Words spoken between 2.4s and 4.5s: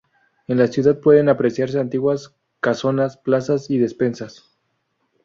casonas, plazas y despensas.